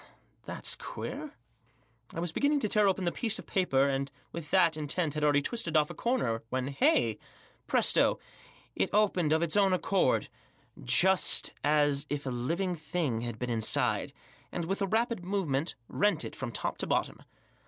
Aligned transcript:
—That's 0.47 0.73
queer 0.75 1.35
I" 2.11 2.17
I 2.17 2.19
was 2.19 2.31
beginning 2.31 2.59
to 2.61 2.67
tear 2.67 2.87
open 2.87 3.05
the 3.05 3.11
piece 3.11 3.37
of 3.37 3.45
paper, 3.45 3.87
and 3.87 4.11
with 4.31 4.49
that 4.49 4.75
intent 4.75 5.13
had 5.13 5.23
already 5.23 5.43
twisted 5.43 5.77
off 5.77 5.91
a 5.91 5.93
corner, 5.93 6.41
when, 6.49 6.69
hey 6.69 7.19
presto! 7.67 8.17
it 8.75 8.89
opened 8.93 9.31
of 9.31 9.43
its 9.43 9.55
own 9.55 9.73
accord, 9.73 10.27
just 10.83 11.53
as 11.63 12.05
Digitized 12.05 12.07
by 12.09 12.15
if 12.15 12.25
a 12.25 12.29
living 12.31 12.75
thing 12.75 13.21
had 13.21 13.37
been 13.37 13.51
Inside, 13.51 14.11
and, 14.51 14.65
with 14.65 14.81
a 14.81 14.87
rapid 14.87 15.23
movement, 15.23 15.75
rent 15.87 16.25
it 16.25 16.35
from 16.35 16.51
top 16.51 16.79
to 16.79 16.87
bottom. 16.87 17.21